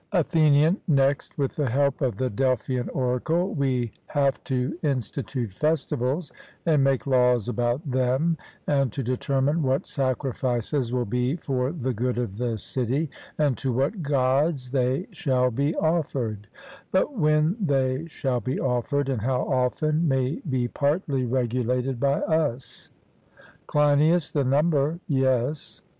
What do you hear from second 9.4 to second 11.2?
what sacrifices will